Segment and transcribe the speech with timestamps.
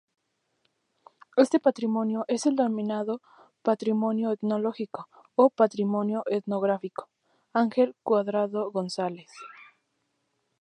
[1.37, 3.21] Ese patrimonio es el denominado
[3.61, 7.07] patrimonio etnológico o patrimonio etnográfico""
[7.53, 9.29] Angel Cuadrado Gonzáles.